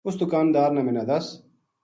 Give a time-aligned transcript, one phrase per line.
[0.07, 1.25] اُس دکاندار نا منا دس